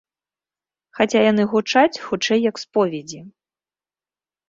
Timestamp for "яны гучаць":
1.31-2.01